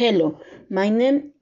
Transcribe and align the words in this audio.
Hello, 0.00 0.40
my 0.70 0.88
name 0.88 1.32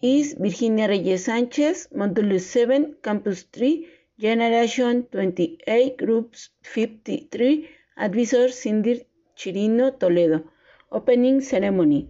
is 0.00 0.34
Virginia 0.38 0.86
Reyes 0.86 1.24
Sanchez, 1.24 1.88
Modulus 1.92 2.42
7, 2.42 2.94
Campus 3.02 3.42
3, 3.52 3.88
Generation 4.20 5.02
28, 5.10 5.96
Group 5.96 6.36
53, 6.62 7.68
Advisor 7.98 8.50
Cindy 8.50 9.04
Chirino 9.36 9.90
Toledo. 9.98 10.44
Opening 10.92 11.40
Ceremony. 11.40 12.06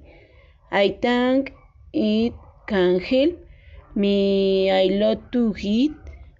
I 0.70 0.98
thank 1.00 1.54
it 1.94 2.34
can 2.66 3.00
help 3.00 3.38
me 3.94 4.70
I 4.70 4.84
love 5.02 5.30
to 5.30 5.54
get 5.54 5.92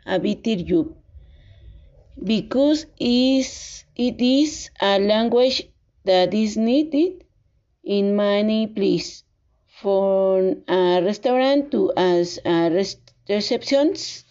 a 0.05 0.19
better 0.19 0.57
job 0.57 0.95
because 2.23 2.85
it 2.99 4.21
is 4.21 4.69
a 4.79 4.99
language 4.99 5.63
that 6.05 6.35
is 6.35 6.59
needed 6.59 7.25
in 7.85 8.17
many 8.17 8.67
places, 8.67 9.25
from 9.81 10.63
a 10.69 11.03
restaurant 11.03 11.71
to 11.71 11.93
as 11.97 12.39
a 12.45 12.71
receptions. 13.29 14.25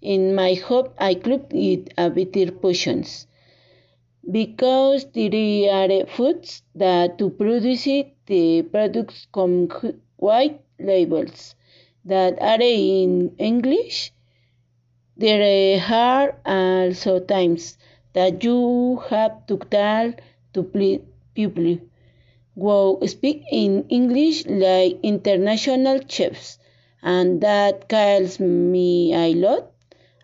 In 0.00 0.34
my 0.34 0.54
hope, 0.54 0.94
I 0.98 1.14
could 1.14 1.46
eat 1.52 1.94
a 1.96 2.10
better 2.10 2.50
portions 2.50 3.26
because 4.30 5.06
there 5.14 5.72
are 5.72 6.06
foods 6.06 6.62
that 6.74 7.18
to 7.18 7.30
produce 7.30 7.86
it, 7.86 8.14
the 8.26 8.62
products 8.62 9.26
come 9.32 9.68
white 10.16 10.60
labels 10.78 11.54
that 12.04 12.40
are 12.40 12.60
in 12.60 13.34
English. 13.38 14.12
There 15.16 15.80
are 15.90 16.36
also 16.44 17.20
times 17.20 17.78
that 18.12 18.42
you 18.42 19.02
have 19.08 19.46
to 19.46 19.58
tell 19.58 20.12
to 20.54 20.62
people 21.34 21.78
who 22.54 22.98
speak 23.06 23.42
in 23.50 23.86
English 23.88 24.46
like 24.46 24.98
international 25.02 26.00
chefs, 26.08 26.58
and 27.02 27.40
that 27.40 27.88
calls 27.88 28.38
me 28.40 29.14
a 29.14 29.34
lot 29.34 29.72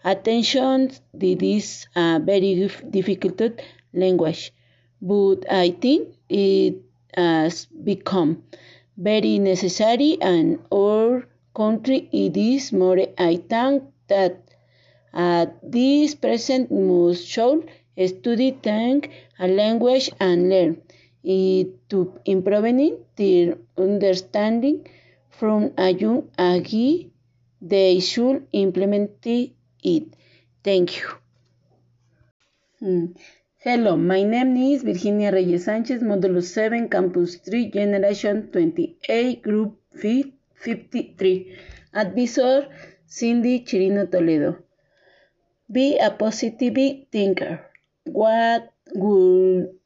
attention. 0.04 0.90
to 0.90 1.00
This 1.14 1.42
is 1.42 1.86
a 1.96 2.20
very 2.20 2.70
difficult 2.90 3.60
language, 3.92 4.52
but 5.00 5.50
I 5.50 5.70
think 5.70 6.14
it 6.28 6.76
has 7.16 7.66
become 7.66 8.42
very 8.96 9.38
necessary 9.38 10.18
and 10.20 10.58
our 10.72 11.26
country 11.54 12.08
it 12.12 12.36
is 12.36 12.72
more. 12.72 12.98
I 13.16 13.36
think 13.36 13.84
that 14.08 14.42
at 15.12 15.58
this 15.62 16.14
present 16.14 16.70
must 16.70 17.26
show 17.26 17.64
study 18.06 18.50
think 18.62 19.10
a 19.38 19.48
language 19.48 20.10
and 20.20 20.48
learn 20.50 20.82
to 21.24 22.20
improving 22.24 22.98
their 23.16 23.56
understanding 23.76 24.86
from 25.30 25.72
a 25.76 25.90
young. 25.90 26.30
They 27.60 28.00
should 28.00 28.46
implement 28.52 29.26
it. 29.26 30.14
Thank 30.62 30.98
you. 30.98 31.08
Hmm. 32.78 33.06
Hello, 33.60 33.96
my 33.96 34.22
name 34.22 34.56
is 34.56 34.84
Virginia 34.84 35.32
Reyes 35.32 35.64
Sanchez, 35.64 36.00
Modulus 36.00 36.52
7, 36.54 36.88
Campus 36.88 37.36
3, 37.36 37.70
Generation 37.72 38.48
28, 38.52 39.42
Group 39.42 39.76
53. 39.94 41.56
Advisor 41.94 42.68
Cindy 43.06 43.64
Chirino 43.64 44.08
Toledo. 44.08 44.58
Be 45.70 45.98
a 45.98 46.10
positive 46.10 47.06
thinker. 47.10 47.66
What 48.04 48.72
would 48.94 49.77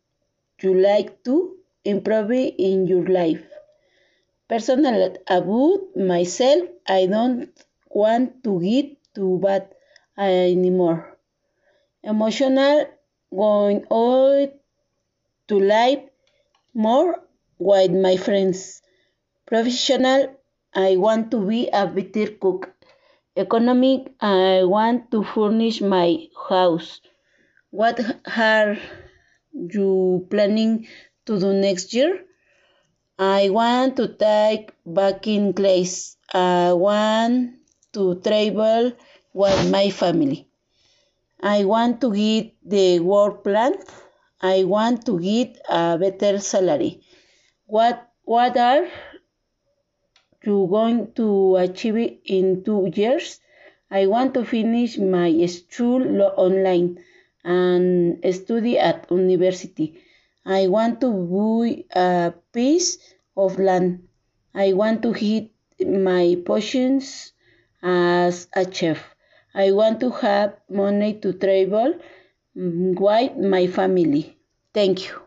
you 0.62 0.74
like 0.74 1.22
to 1.24 1.56
improve 1.84 2.30
in 2.30 2.86
your 2.86 3.06
life? 3.06 3.42
Personal 4.48 5.16
about 5.26 5.96
myself, 5.96 6.68
I 6.86 7.06
don't 7.06 7.48
want 7.88 8.44
to 8.44 8.60
get 8.60 8.96
too 9.14 9.40
bad 9.42 9.74
anymore. 10.18 11.18
Emotional, 12.02 12.86
going 13.34 13.84
out 13.90 14.52
to 15.48 15.58
life 15.58 16.04
more 16.74 17.22
with 17.58 17.92
my 17.92 18.16
friends. 18.16 18.82
Professional, 19.46 20.36
I 20.74 20.96
want 20.96 21.30
to 21.30 21.46
be 21.46 21.68
a 21.72 21.86
better 21.86 22.32
cook. 22.32 22.72
Economic, 23.36 24.12
I 24.20 24.64
want 24.64 25.10
to 25.12 25.24
furnish 25.24 25.80
my 25.80 26.28
house. 26.48 27.00
What 27.70 28.00
are 28.36 28.76
you 29.52 30.26
planning 30.30 30.86
to 31.26 31.38
do 31.38 31.52
next 31.52 31.94
year? 31.94 32.24
I 33.18 33.50
want 33.50 33.96
to 33.96 34.08
take 34.08 34.72
baking 34.84 35.54
class. 35.54 36.16
I 36.32 36.72
want 36.72 37.54
to 37.92 38.20
travel 38.20 38.92
with 39.34 39.70
my 39.70 39.90
family. 39.90 40.48
I 41.40 41.64
want 41.64 42.00
to 42.02 42.12
get 42.12 42.54
the 42.64 43.00
work 43.00 43.44
plan. 43.44 43.74
I 44.40 44.64
want 44.64 45.06
to 45.06 45.20
get 45.20 45.58
a 45.68 45.98
better 45.98 46.38
salary. 46.38 47.02
What 47.66 48.08
what 48.24 48.56
are 48.56 48.88
you 50.44 50.66
going 50.70 51.12
to 51.14 51.56
achieve 51.56 52.18
in 52.24 52.64
two 52.64 52.90
years? 52.94 53.40
I 53.90 54.06
want 54.06 54.34
to 54.34 54.44
finish 54.44 54.98
my 54.98 55.46
school 55.46 56.22
online 56.36 56.98
and 57.44 58.18
study 58.34 58.78
at 58.78 59.06
university. 59.10 60.00
I 60.44 60.68
want 60.68 61.00
to 61.00 61.10
buy 61.12 61.84
a 61.94 62.32
piece 62.52 62.98
of 63.36 63.58
land. 63.58 64.08
I 64.54 64.72
want 64.72 65.02
to 65.02 65.12
hit 65.12 65.50
my 65.80 66.36
passions 66.46 67.32
as 67.82 68.48
a 68.54 68.70
chef. 68.72 69.14
I 69.54 69.72
want 69.72 70.00
to 70.00 70.10
have 70.10 70.56
money 70.68 71.14
to 71.20 71.32
travel 71.34 71.94
with 72.54 73.36
my 73.36 73.66
family. 73.66 74.36
Thank 74.72 75.08
you. 75.08 75.20